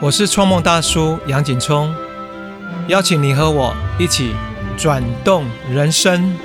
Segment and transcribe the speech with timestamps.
[0.00, 1.92] 我是创梦大叔杨景聪，
[2.86, 4.32] 邀请你和我一起
[4.76, 6.36] 转动人生。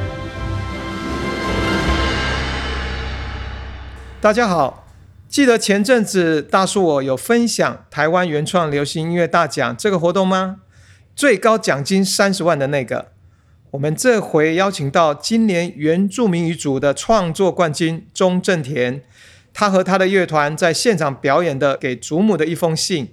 [4.20, 4.88] 大家好，
[5.30, 10.62] 记得前阵子大叔我有分享台湾原创流行音乐大奖这个活动吗？
[11.16, 13.12] 最高奖金三十万的那个。
[13.70, 19.02] 我们这回邀请到今年原住民语组的创作冠军钟正田，
[19.54, 23.06] 他和他的乐团在现场表演的《给祖母的一封信》。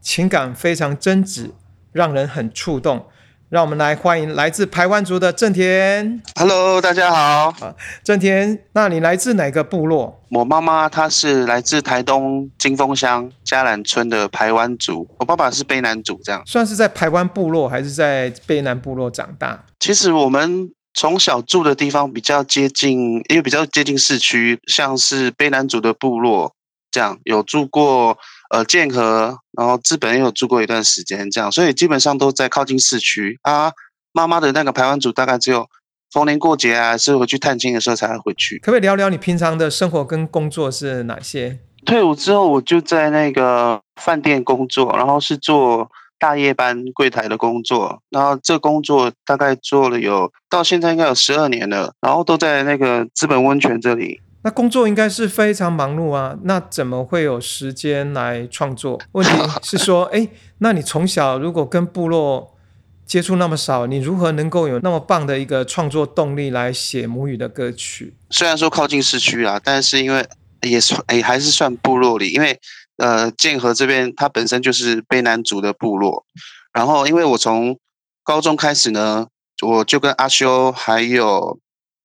[0.00, 1.50] 情感非常真挚，
[1.92, 3.06] 让人很触动。
[3.50, 6.22] 让我们来欢迎来自台湾族的郑田。
[6.38, 7.48] Hello，大家好。
[7.66, 7.74] 啊，
[8.04, 10.22] 郑田，那你来自哪个部落？
[10.30, 19.64] 我妈妈她是来自台东金峰乡嘉兰村的排湾族，我爸爸是卑南族，这样算是在排湾部落还是在卑南部落长大？
[19.80, 26.54] 其实我们从小住的地方比较接近，因为比较接近市区，像是卑南族的部落
[26.90, 28.18] 这样，有住过。
[28.52, 33.70] 呃，剑河，然后资本也有住过一段时间，这样，所以基本上都在靠近市区啊。
[34.10, 35.68] 妈妈的那个排湾族大概只有
[36.10, 38.58] 逢年过节啊，是回去探亲的时候才会回去。
[38.58, 41.60] 可不可以聊聊你平常的生活跟工作是哪些？
[41.86, 45.88] 退伍之后，我就在那个饭店工作，然后是做
[46.18, 54.20] 大夜班柜台的工作，然后这工作大概做了有到现在应该有十二年了，然后都在那个资本温泉这里。
[54.42, 58.98] 那工作应该是非常忙碌啊，那怎么会有时间来创作？
[59.12, 59.32] 问题
[59.62, 62.56] 是说，哎，那你从小如果跟部落
[63.04, 68.14] 接触那么少，你如何能够有那么棒的一个创作动力来写母语的歌曲？
[68.30, 70.26] 虽然说靠近市区啊，但是因为
[70.62, 72.58] 也算哎还是算部落里，因为
[72.96, 76.24] 呃剑河这边它本身就是卑南族的部落，
[76.72, 77.78] 然后因为我从
[78.24, 79.26] 高中开始呢，
[79.66, 81.58] 我就跟阿修还有。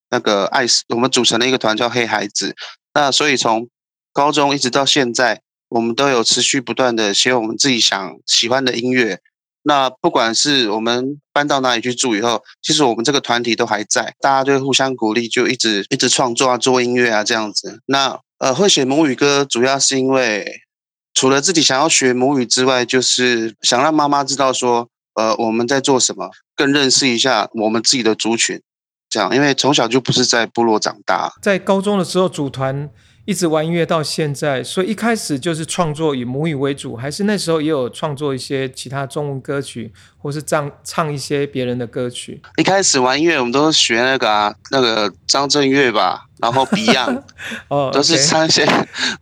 [0.10, 2.56] 那个爱斯，我们组成了一个团叫黑孩子。
[2.94, 3.68] 那所以从
[4.14, 9.20] 高中一直到现在，我们都有持续不断的写我们自己想喜欢的音乐。
[9.68, 17.82] 那不管是我们搬到哪里去住以后，其实我们这个团体都还在，大家就互相鼓励，就一直一直创作啊，做音乐啊这样子。
[17.88, 20.46] 那呃，会写母语歌，主要是因为
[21.16, 28.62] 除了自己想要学母语之外，就是想让妈妈知道说，呃，我们在做什么，更认识一下我们自己的族群。
[29.16, 32.90] 这样，因为从小就不是在部落长大，在高中的时候组团，
[33.24, 42.42] 一直玩音乐到现在，所以一开始就是创作以母语为主，还是那时候也有创作一些其他中文歌曲，或是唱唱一些别人的歌曲。
[42.58, 47.24] 一开始玩音乐，我们都是学那个啊，那个张震岳吧，然后 Beyond，
[47.70, 48.68] 哦，都是唱一些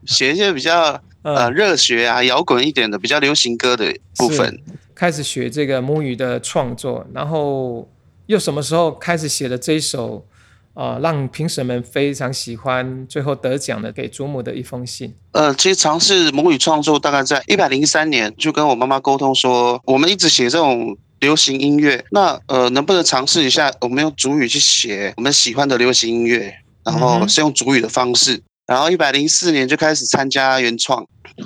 [0.07, 4.59] 学一些比较呃热血啊、摇滚一点的、比较流行歌的部分。
[4.95, 7.87] 开始学这个母语的创作，然后。
[8.28, 10.25] 又什么时候开始写的这一首
[10.73, 15.13] 啊，让评审们非常喜欢，最后得奖的给祖母的一封信？
[15.34, 31.06] 呃，其实尝试母语创作大概在一百零三年，就跟我妈妈沟通说，我们一直写这种流行音乐，那呃，能不能尝试一下，我们用主语去写我们喜欢的流行音乐，然后是用主语的方式，然后一百零四年就开始参加原创，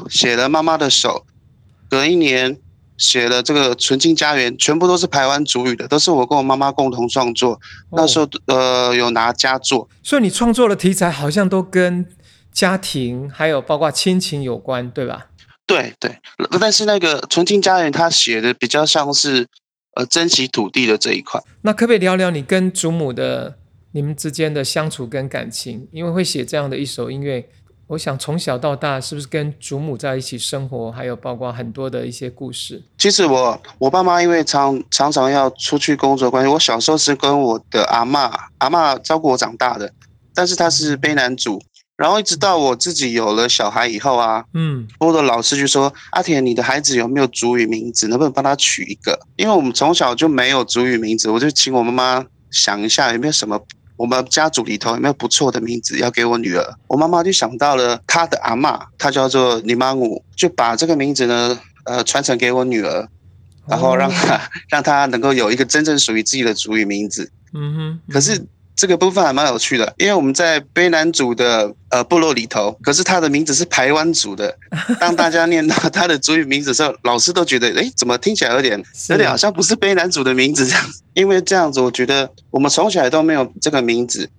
[0.10, 1.26] 写了妈妈的手，
[1.90, 2.58] 隔一年。
[2.98, 7.60] 写的这个《纯净家园》全部都是台湾主语的，都是我跟我妈妈共同创作。
[7.92, 12.06] 那时候呃有拿佳作，所以你创作的题材好像都跟
[12.52, 15.28] 家庭还有包括亲情有关，对吧？
[15.68, 16.18] 对对，
[16.60, 19.48] 但是那个《纯净家园》他写的比较像是
[19.96, 21.40] 呃珍惜土地的这一块。
[21.62, 23.58] 那可不可以聊聊你跟祖母的
[23.92, 25.88] 你们之间的相处跟感情？
[25.92, 27.48] 因为会写这样的一首音乐。
[27.88, 32.84] 我想从小到大是不是跟祖母在一起生活，还有包括很多的一些故事。
[32.98, 39.90] 其实我我爸妈因为常常常要出去工作关系，我小时候是跟我的阿妈阿妈照顾我长大的，
[40.34, 41.62] 但是她是卑南族，
[41.96, 49.18] 然后一直到我自己有了小孩以后啊，嗯，我的老师就说阿田，你的孩子有没有族语名字，能不能帮他取一个？
[49.38, 53.62] 因为我们从小就没有族语名字，我就请我妈妈想一下有没有什么。
[53.98, 56.64] 我们家族里头有没有不错的名字要给我女儿？
[56.88, 63.08] 我妈妈就想到了她的阿妈，她叫做尼玛姆，就把这个名字呢，呃，传承给我女儿，
[63.68, 64.40] 然后让她
[64.70, 67.32] 让她能够有一个真正属于自己的族语名字。
[67.54, 68.46] 嗯哼，可是。
[68.78, 74.56] 这个部分还蛮有趣的，因为我们在卑南族的呃部落里头，可是他的名字是排湾族的。
[75.00, 78.80] 当大家念到他的族语名字的时候，老师都觉得，哎，怎么听起来有点
[79.10, 80.86] 有点好像不是卑南族的名字这样。
[81.16, 84.30] 因为这样子，我觉得我们从小都没有这个名字，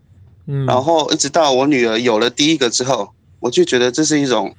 [0.47, 4.55] 嗯，然后一直到我女儿有了第一个之后，我就觉得这是一种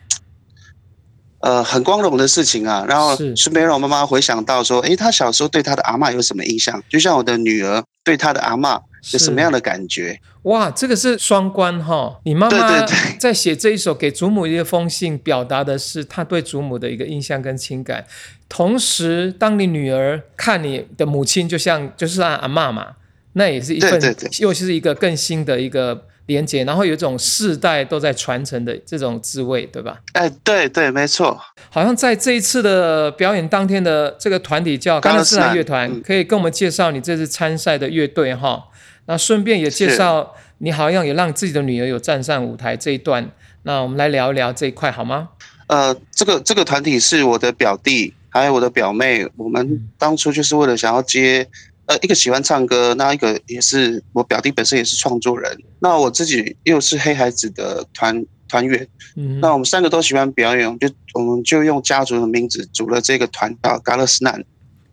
[1.39, 2.85] 呃很光荣的事情啊。
[2.85, 6.83] 然后顺便让我妈妈回想到说，哎，她小时候对她的阿妈有什么印象？
[6.89, 8.81] 就像我的女儿对她的阿妈。
[9.01, 10.19] 是什么样的感觉？
[10.43, 12.19] 哇，这个是双关哈！
[12.23, 12.85] 你妈妈
[13.17, 18.05] 在写这一首给祖母一封信，表达的是她对祖母的一个印象跟情感。
[18.47, 22.93] 同时，当你女儿看你的母亲，就像就是阿阿妈嘛，
[23.33, 29.99] 那也是一份，对对对又是一个更新的一个连接，然后有一种世代都在传承的这种滋味，对吧？
[30.13, 31.39] 哎，对对，没错。
[31.69, 38.65] 好像在这一次的表演当天的这个团体叫甘乐斯兰乐团，嗯可以跟我们介绍你这次参赛的乐队哈。
[39.09, 43.31] 那顺便也介绍你好像也让自己的女儿有站上舞台这一段。
[43.63, 45.29] 那我们来聊一聊这一块好吗？
[45.65, 51.47] 呃，这个这个团体是我的表弟还有我的表妹，我们当初就是为了想要接。
[51.87, 64.45] 呃，一个喜欢唱歌，那一个也是我表弟本身也是创作人，那我自己又是黑孩子的团团员，嗯，那我们三个都喜欢表演，我们就我们就用家族的名字组了这个团叫嘎勒斯南。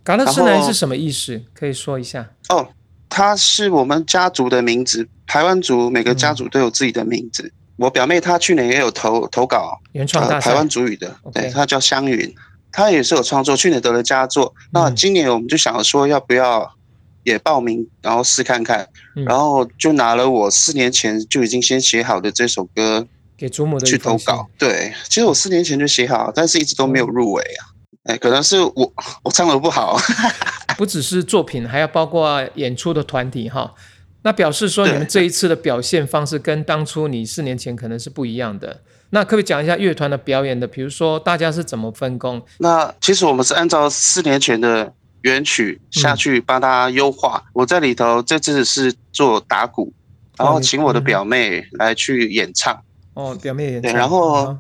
[0.03, 1.43] 嘎勒斯南是什么意思？
[1.53, 2.31] 可以说一下。
[2.49, 2.67] 哦，
[3.09, 7.53] 它是我们家族的名字，台湾族每个家族都有自己的名字。
[7.77, 10.41] 我表妹她去年也有投投稿，呃，原创大。
[10.41, 12.35] 台湾族语的对，她叫香云，
[12.73, 14.55] 她也是有创作，去年得了佳作。
[14.71, 16.75] 那嗯今年我们就想说要不要
[17.23, 23.07] 也报名，然后试看看，嗯然后就拿了我四年前就已经先写好的这首歌
[23.37, 24.49] 给祖母的去投稿。
[24.59, 27.76] 对，其实我四年前就写好，但是一直都没有入围啊。
[28.07, 28.93] 哎，可能是我
[29.23, 29.99] 我唱的不好。
[30.77, 33.75] 不只是作品，还要包括演出的团体哈。
[34.23, 38.83] 那表示说你们这一次的表现方式跟当初你四年前可能是不一样的。
[39.11, 40.67] 那可不可以讲一下乐团的表演的？
[40.67, 42.45] 比如说大家是怎么分工？
[42.59, 44.93] 那其实我们是按照四年前的
[45.23, 47.43] 原曲下去帮他优化。
[47.53, 49.95] 我在里头这次是做打鼓，
[50.37, 52.83] 然后请我的嗯表妹来去演唱。
[53.15, 54.01] 哦，表妹演对，唱。
[54.01, 54.59] 然后啊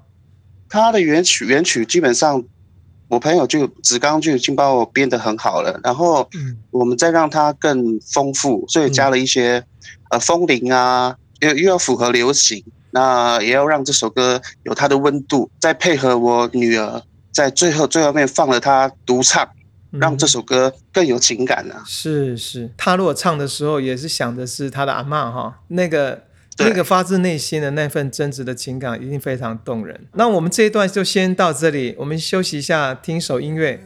[0.69, 2.43] 他的原曲原曲基本上，
[3.09, 6.59] 我朋友就子刚就已经把我编得很好了，然后嗯。
[6.71, 9.65] 我们再让它更丰富，所以加了一些、
[10.11, 19.49] 呃风铃啊，又又要符合流行，那也要让这首歌有它的温度，再配合我女儿在最后最后面放了她独唱，
[19.93, 21.83] 让这嗯首歌更有情感啊。
[21.87, 26.23] 是是，他如果唱的时候也是想的是他的阿嬷哈，那个对
[26.59, 29.99] 那个发自内心的那份真挚的情感，一定非常动人。
[30.15, 33.81] 那我们这一段就先到这里，我们休息一下，听一首音乐。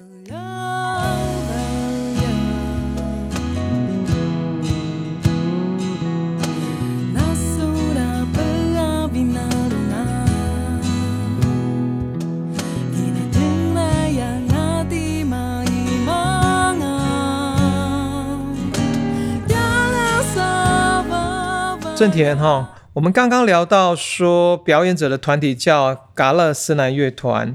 [22.00, 27.55] 郑田哈，我们刚刚聊到说表演者的团体叫嘎勒斯南乐团，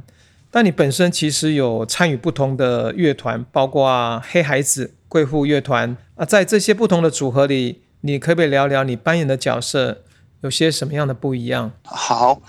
[0.51, 10.03] 但你本身其实有参与不同的乐团，包括黑孩子、贵妇乐团啊，在这些不同的组合里，你可不可以聊聊你扮演的角色
[10.41, 11.71] 有些什么样的不一样？
[11.83, 12.39] 好，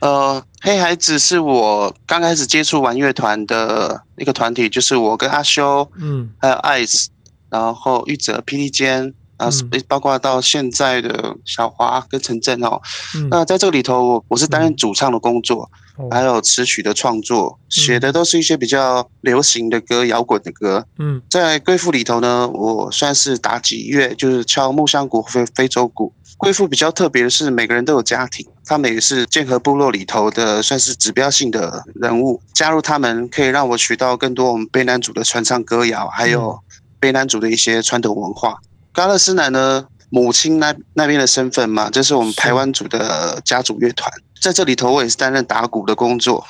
[0.00, 7.06] 呃，黑孩子是我刚开始接触玩乐团的一个团体，就是我跟阿修，嗯还有 ice，
[7.48, 12.80] 然后玉泽、霹雳坚，啊，嗯包括到现在的小华跟陈震哦。
[13.16, 20.84] 嗯，那在这个里头，我我是担任主唱的工作，哦还有词曲的创作，写的都是一些比较流行的歌、摇滚的歌。
[20.98, 26.12] 嗯在贵妇里头呢，我算是打击乐，就是敲木箱鼓、非非洲鼓。
[26.36, 32.40] 贵妇比较特别的是，每个人都有家庭，他们也是剑河部落里头的算是指标性的人物。
[32.54, 36.56] 加入他们可以让我学到更多我们卑南族的传唱歌谣，还有
[37.00, 38.56] 卑南族的一些传统文化。
[38.92, 46.46] 嘎勒斯南呢，母亲那那边的身份嘛，这是我们台湾组的家族乐团，在这里头我也是担任打鼓的工作。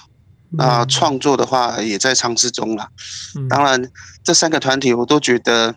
[0.56, 2.88] 啊、嗯创作的话也在尝试中啦。
[3.36, 3.90] 嗯当然，
[4.24, 5.74] 这三个团体我都觉得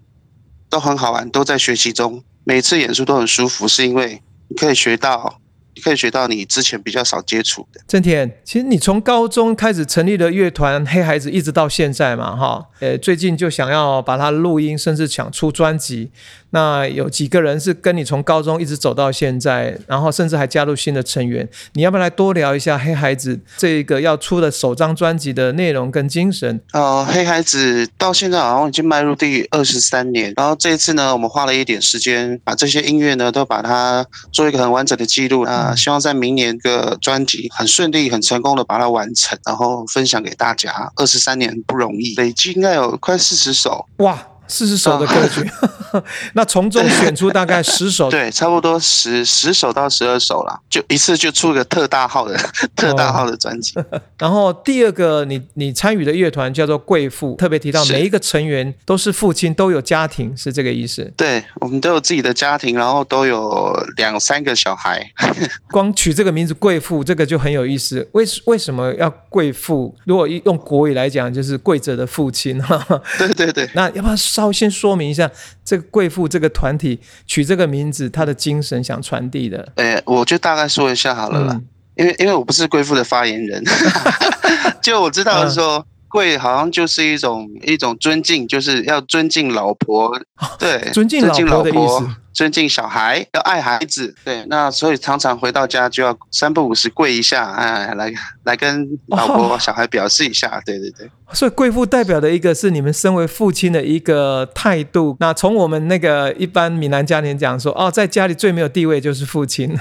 [0.70, 2.24] 都很好玩，都在学习中。
[2.46, 5.42] 每次演出都很舒服，是因为你可以学到，
[5.76, 7.82] 你可以学到你之前比较少接触的。
[7.86, 16.12] 郑田，其实你从高中开始成立的乐团黑孩子，一直到现在嘛，哈，呃，最近就想要把它录音，甚至想出专辑。
[16.52, 21.48] 那有几个人是跟你从高中一直走到现在，然后甚至还加入新的成员。
[21.74, 26.62] 你要不要来多聊一下黑孩子这个要出的首张专辑的内容跟精神？
[26.74, 40.92] 呃，黑孩子到现在好像已经迈入第二十三年，然后这一次呢，我们花了一点时间，把这些音乐呢都把它做一个很完整的记录啊、希望在明年的专辑很顺利、很成功的把它完成，然后分享给大家。
[40.96, 43.86] 二十三年不容易，累计应该有快四十首。
[43.98, 45.50] 哇，四十首的歌曲，
[46.36, 48.12] 那从中选出大概十首。
[48.12, 52.38] 对，差不多十十首到十二首啦，就一次就出个特大号的
[52.76, 53.74] 特大号的专辑。
[54.20, 61.10] 然后第二个你你参与的乐团叫做贵妇，特别提到每一个成员都是父亲，都有家庭，是这个意思。
[61.16, 65.10] 对我们都有自己的家庭，然后都有两三个小孩。
[65.72, 68.06] 光取这个名字“贵妇”，这个就很有意思。
[68.12, 69.96] 为为什么要贵妇？
[70.06, 72.62] 如果用国语来讲，就是跪着的父亲。
[73.18, 75.30] 对对对，那要不要稍微先说明一下
[75.64, 79.72] 这个贵妇这个团体取这个名字，它的精神想传递的？
[79.76, 81.68] 呃，我就大概说一下好了啦，嗯。
[81.96, 83.64] 因为因为我不是贵妇的发言人，
[84.82, 85.86] 就我知道说。
[86.14, 90.12] 贵好像就是一种一种尊敬，就是要尊敬老婆，
[90.60, 94.46] 对，哦 尊敬老婆的意思尊敬小孩，要爱孩子，对。
[94.48, 101.10] 那所以常常回到家就要三不五时跪一下，哎，来来跟老婆、哦小孩表示一下，对对对。
[101.34, 105.16] 所以贵妇代表的一个是你们身为父亲的一个态度。
[105.20, 109.78] 那从我们那个一般闽南家庭讲说，哦，在家里最没有地位就是父亲，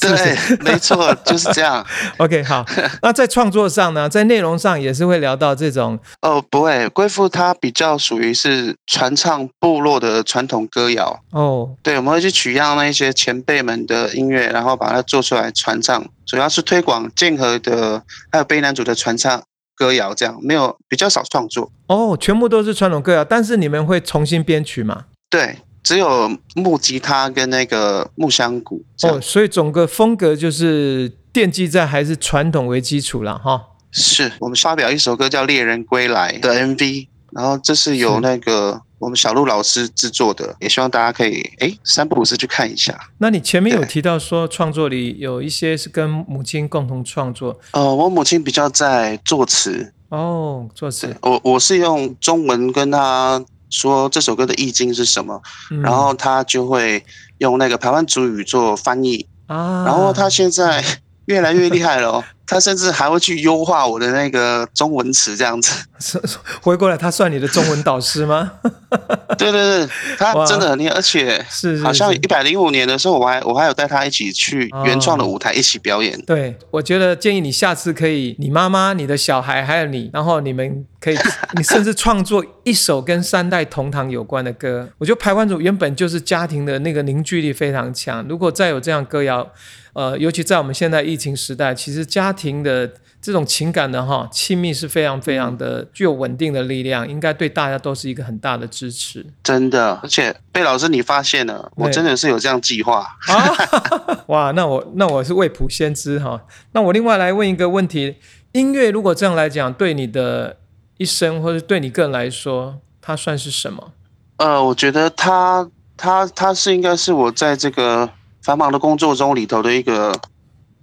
[0.00, 1.84] 是是对，没错，就是这样。
[2.18, 2.64] OK，好。
[3.02, 11.20] 那在创作上呢，在内容上也是会聊到这种 哦，不会，贵妇她比较属于是传唱部落的传统歌谣。
[11.32, 19.42] 哦，对，我们会去取样那一些前辈们的音乐，然后把它做出来传唱，主要是推广剑河的还有卑南族的传唱
[19.74, 21.70] 歌谣，这样没有比较少创作。
[21.88, 25.06] 哦，全部都是传统歌谣，但是你们会重新编曲吗？
[25.30, 28.84] 对，只有木吉他跟那个木香鼓。
[29.04, 33.58] 哦，所以整个风格就是奠基在还是传统为基础了哈。
[33.90, 42.94] 是我们发表一首歌叫《猎人归来》的 MV，然后这是由那个我们小鹿老师制作的，也希望大家可以哎三不五时去看一下。
[43.16, 55.82] 那你前面有提到说创作里有一些是跟母亲共同创作呃，我母亲比较在作词，哦，作词，我我是用中文跟她说这首歌的意境是什么，嗯。
[55.82, 57.04] 然后他就会
[57.38, 60.84] 用那个台湾主语做翻译，啊，然后他现在
[61.26, 65.70] 越来越厉害了、哦，她甚至还会去优化我的那个中文词这样子。
[65.98, 66.20] 是
[66.62, 68.52] 回过来，他算你的中文导师吗？
[69.36, 76.20] 对对对，他真的很厉害，而且是是好像是一百零五年的时候，我还我还有带他一起去原创的舞台一起表演。
[76.22, 81.18] 对，我觉得建议你下次可以，你妈妈、你的小孩还有你，然后你们可以，
[81.56, 84.88] 你甚至创作一首跟三代同堂有关的歌。
[84.98, 89.46] 我觉得排湾组原本就是家庭的那个凝聚力非常强，如果再有这样歌谣，
[89.92, 92.90] 呃，尤其在我们现在疫情时代，其实家庭的
[93.28, 99.26] 这种情感的哈亲密是非常非常的具有稳定的力量，应该对大家都是一个很大的支持。
[99.42, 103.06] 真的，而且贝老师你发现了，我真的是有这样计划。
[103.26, 103.52] 啊，
[104.28, 106.40] 哇，那我那我是未卜先知哈。
[106.72, 108.16] 那我另外来问一个问题：
[108.52, 110.56] 音乐如果这样来讲，对你的
[110.96, 113.92] 一生或者对你个人来说，它算是什么？
[114.38, 115.68] 呃，我觉得它
[115.98, 118.08] 它它是应该是我在这个
[118.40, 120.18] 繁忙的工作中里头的一个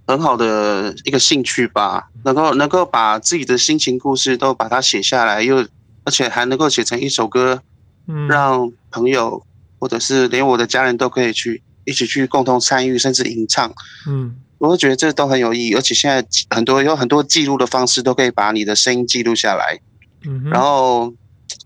[0.06, 5.66] 很好的一个兴趣吧，能够能够把自己的心情故事都把它写下来，又
[6.04, 7.62] 而且还能够写成一首歌，
[8.06, 9.44] 嗯，让朋友
[9.78, 13.72] 或者是连我的家人都可以去一起去共同参与，甚至吟唱。
[14.08, 14.36] 嗯。
[14.58, 19.78] 我会觉得这都很有意义，而且现在很多有很多记录的方式都可以把你的声音记录下来，
[20.24, 21.12] 嗯，然后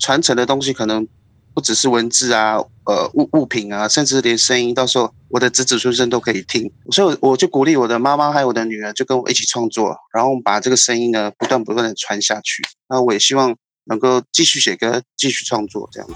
[0.00, 1.06] 传承的东西可能
[1.54, 6.70] 不只是文字啊，呃物物品啊，甚至连声音，到时候我的子子孙孙都可以听。
[6.90, 12.62] 所以我就鼓励我的妈妈还有我的女儿，就跟我一起创作，然后把这个声音呢不断不断的传下去。
[12.88, 16.08] 那我也希望能够继续写歌，继续创作这样。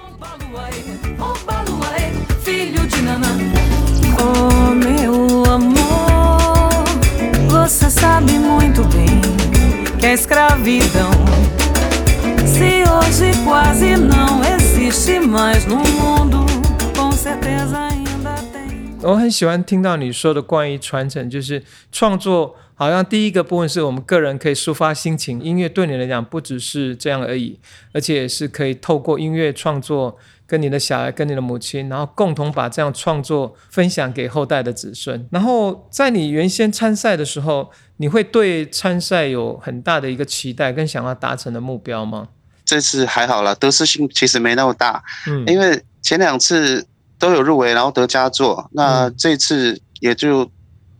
[19.02, 21.60] 我很喜欢听到你说的关于传承，就是
[21.90, 27.58] 创作，好像第一个部分是我们个人可以抒发心情，音乐对你来讲不只是这样而已，
[27.92, 35.26] 而且也是可以透过音乐创作，跟你的小孩、跟你的母亲，然后共同把这样创作分享给后代的子孙。
[35.32, 42.28] 然后在你原先参赛的时候，你会对参赛有很大的一个期待跟想要达成的目标吗？
[42.64, 46.86] 这次还好啦，得失心其实没那么大，嗯，因为前两次
[47.18, 49.14] 都有入围，然后得佳作，那嗯。
[49.18, 50.50] 这次也就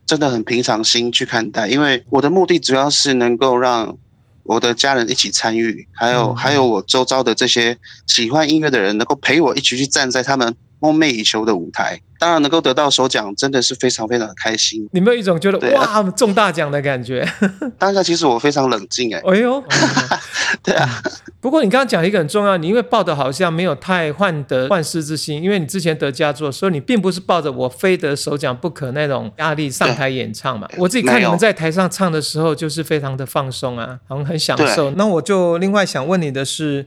[0.07, 3.97] 真的很平常心去看待，因为我的目的主要是能够让
[4.43, 6.37] 我的家人一起参与，还有、嗯。
[6.37, 12.01] 还有我周遭的这些喜欢音乐的人，能够陪我一起去站在他们梦寐以求的舞台。
[12.25, 14.89] 当然，能够得到首奖，真的是非常非常的开心。
[14.93, 17.23] 你没有一种觉得哇中大奖的感觉？
[17.77, 19.63] 当下其实我非常冷静、欸，哎呦，
[20.65, 21.03] 对啊，
[21.39, 30.67] 不过你刚刚讲一个很重要，你因为抱的好像没有太患得患失之心，因为你之前得佳作，所以你并不是抱着我非得首奖不可那种压力上台演唱嘛。
[30.79, 34.91] 我自己看你们在台上唱的时候，就是非常的放松啊，好像很享受。
[34.93, 36.87] 那我就另外想问你的是，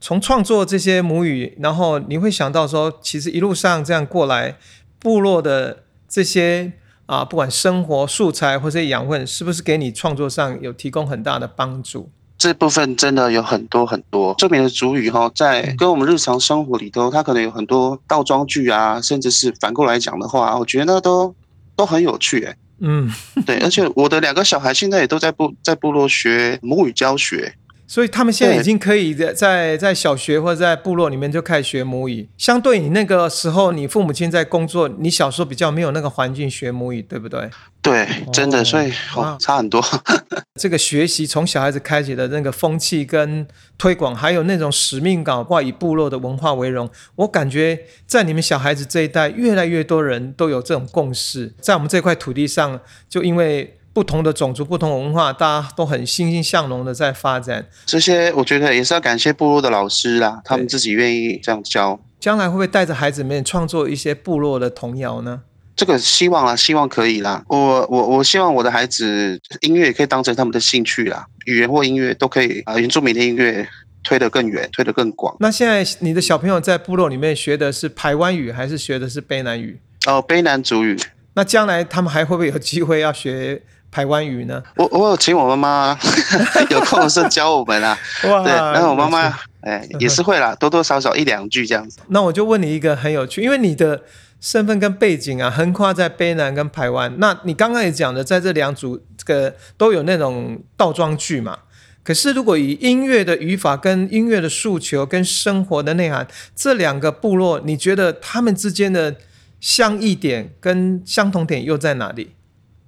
[0.00, 4.56] 从创作这些母语，然后你会想到说，其实一路上这样过来，
[4.98, 6.72] 部落的这些
[7.06, 12.10] 啊，不管生活素材或者养分，是不是给你创作上有提供很大的帮助？
[12.36, 14.32] 这部分真的有很多很多。
[14.38, 21.34] 这边的主语哈，在跟我们日常生活里头，它可能有很多倒装句啊，甚至是反过来讲的话，我觉得都
[21.74, 22.56] 都很有趣哎。
[22.78, 23.12] 嗯。
[23.44, 27.54] 对，而且我的两个小孩现在也都在部在部落学母语教学，
[27.88, 32.28] 所以他们现在已经可以在在在小学或者在部落里面就开始学母语。
[32.36, 37.50] 相对你那个时候，你父母亲在工作，你小时候比较没有那个环境学母语，对不对？
[37.80, 39.82] 对，真的，所以哇哦差很多。
[40.60, 43.46] 这个学习从小孩子开启的那个风气跟
[43.78, 52.78] 推广，还有那种使命感，或以部落的文化为荣，我感觉在你们小孩子这一代，越来越多人都有这种共识，在我们这块土地上，
[53.08, 57.66] 就因为不同的种族、不同文化，大家都很欣欣向荣的在发展。
[57.84, 61.98] 这些我觉得也是要感谢部落的老师啦，他们自己愿意这样教。
[62.20, 65.40] 将来会不会带着孩子们创作一些部落的童谣呢？
[65.74, 67.42] 这个希望啦，希望可以啦。
[67.48, 73.66] 我我我希望我的孩子音乐也可以当成他们的兴趣啦，语言或音乐都可以啊、原住民的音乐
[74.04, 75.34] 推得更远，推得更广。
[75.40, 79.80] 那现在你的小朋友在部落里面学的是台湾语，还是学的是卑南语？
[80.06, 80.96] 哦，卑南族语，
[81.34, 84.62] 那将来他们还会不会有机会要学排湾语呢？
[84.76, 85.98] 我我有请我妈妈
[86.70, 87.98] 有空的时候教我们啊。
[88.24, 91.98] 哇对，然后我妈妈哎也是会啦，多多少少一两句这样子。
[92.08, 94.02] 那我就问你一个很有趣，因为你的
[94.40, 97.12] 身份跟背景啊，横跨在卑南跟台湾。
[97.18, 101.58] 那你刚刚也讲的，在这两组这个都有那种倒装句嘛。
[102.04, 106.26] 可是如果以音乐的语法、跟音乐的诉求、跟生活的内涵，
[106.56, 109.16] 这两个部落，你觉得他们之间的
[109.60, 112.30] 相异点跟相同点又在哪里？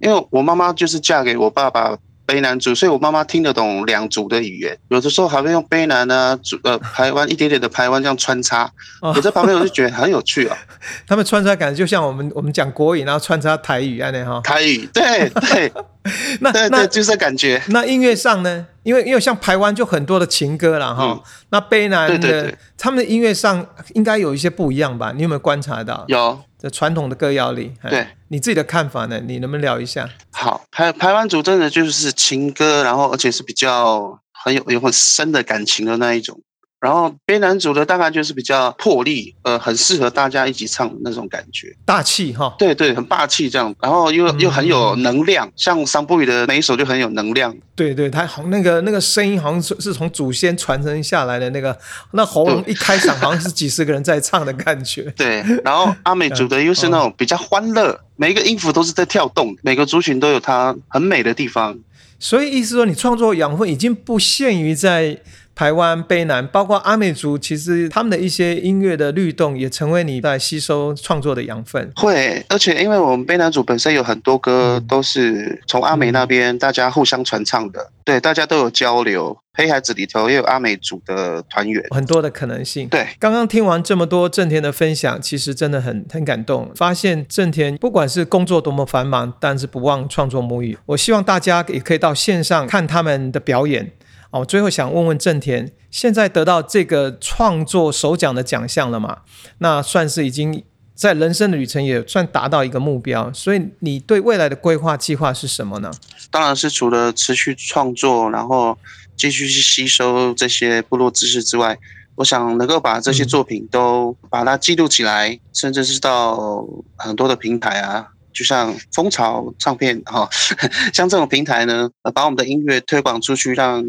[0.01, 8.63] 因为我妈妈就是嫁给我爸爸卑南族，所以我妈妈听得懂两族的语言，有的时候还会用卑南啊、族呃台湾一点点的台湾这样穿插。
[9.01, 10.57] 哦我在旁边我就觉得很有趣啊，
[11.05, 14.39] 他们穿插感觉就像我们我们讲国语，然后穿插台语安内哈。
[14.43, 15.71] 台语，对对
[16.39, 17.61] 那那就是感觉。
[17.67, 18.65] 那音乐上呢？
[18.83, 25.11] 因为因为像台湾就很多的情歌啦哈，嗯那卑南的他们的音乐上应该有一些不一样吧？
[25.15, 26.03] 你有没有观察到？
[26.07, 29.19] 有这传统的歌谣里，哎对你自己的看法呢？
[29.25, 30.07] 你能不能聊一下？
[30.31, 36.39] 好，排排湾族真的就是情歌，然后而且是比较很有有很深的感情的那一种。
[36.81, 41.71] 然后悲南主的大概就是比较魄力，呃，很适合大家一起唱的那种感觉。
[41.85, 47.55] 大气哈，对对，很霸气这样，然后又又很有能量，像桑布语的每一首就很有能量。
[47.75, 51.77] 对对，他好那个那个声音好像是是从祖先传承下来的那个，
[52.13, 55.03] 那喉咙一开嗓好像是几十个人在唱的感觉。
[55.15, 61.77] 对，然后阿美族的又是那种比较欢乐，每一个音符都是在跳动，每个族群都有它很美的地方。
[62.19, 65.17] 所以意思说，你创作养分已经不限于在
[65.53, 71.91] 台湾、卑南，包括阿美族，其实他们的一些音乐的律动也成为你在吸收创作的养分。
[71.95, 79.37] 会，而且因为我们卑南族本身有很多歌都是从阿美那边大家互相传唱的，对，大家都有交流。
[79.53, 82.87] 黑孩子里头也有阿美族的团员，很多的可能性。
[82.87, 86.71] 对，刚刚听完这么多正田的分享，其实真的很很感动。
[86.73, 90.77] 发现正田不管是工作多么繁忙，但是不忘创作母语。
[90.85, 93.91] 我希望大家也可以到线上看他们的表演。
[94.31, 99.19] 哦，最后想问问正田，现在得到这个创作首奖的奖项了嘛？
[99.59, 100.63] 那算是已经
[100.95, 103.31] 在人生的旅程也算达到一个目标。
[103.33, 105.91] 所以你对未来的规划计划是什么呢？
[106.29, 108.77] 当然是除了持续创作，然后
[109.17, 111.77] 继续去吸收这些部落知识之外，
[112.15, 116.65] 我想能够把这些作品都把它记录起来，甚至是到
[116.95, 120.29] 很多的平台啊，就像蜂巢唱片哈、
[120.93, 123.83] 像这种平台呢，把我们的音乐推广出去，让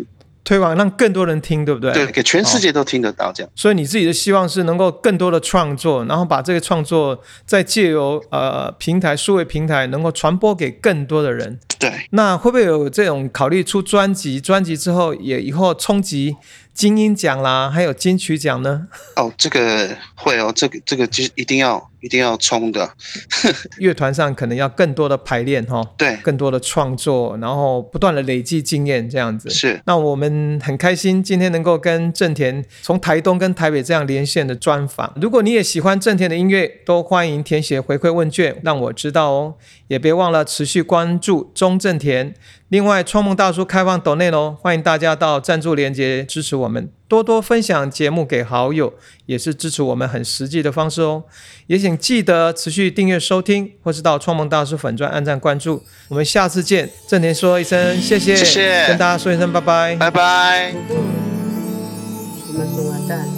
[0.44, 1.92] 推广让更多人听，对不对？
[1.92, 3.52] 对给全世界都听得到这样。
[3.54, 11.58] 所以你自己的希望是能够更多的创作，然后把这个创作再借由呃平台数位平台能够传播给更多的人。
[11.78, 14.40] 对，那会不会有这种考虑出专辑？
[14.40, 16.36] 专辑之后也以后冲击
[16.74, 18.88] 金鹰奖啦，还有金曲奖呢？
[19.16, 22.90] 哦，这个会哦，这个这个就一定要一定要冲的，
[23.78, 29.50] 乐团上可能要更多的排练哈、对，更多的创作，然后不断的累积经验，这样子。
[29.50, 35.12] 是那我们很开心今天能够跟正田从台东跟台北这样连线的专访。
[35.20, 39.54] 如果你也喜欢正田的音乐，都欢迎填写回馈问卷，让我知道哦。
[39.88, 42.34] 也别忘了持续关注中正田。
[42.72, 48.94] 另外，创梦大叔开放抖内喽，欢迎大家到赞助连接支持我们，多多分享节目给好友，
[49.26, 51.24] 也是支持我们很实际的方式哦。
[51.66, 55.82] 也请记得持续订阅收听，或是到创梦大叔粉专按赞关注。
[56.08, 56.88] 我们下次见。
[57.06, 59.94] 正田说一声谢谢，谢谢跟大家说一声拜拜。
[59.96, 60.72] 拜拜。
[60.72, 63.28] 什么送完蛋？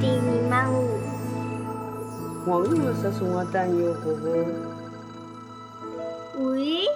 [0.00, 0.88] 第你妈五，
[2.46, 4.30] 我饿是送我蛋哟，婆婆。
[6.50, 6.86] 喂，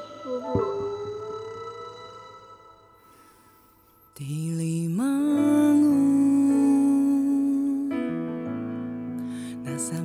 [4.19, 5.95] Di limangu
[9.63, 10.03] Nasa